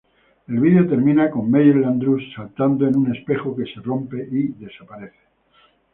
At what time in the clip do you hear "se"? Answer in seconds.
3.71-3.81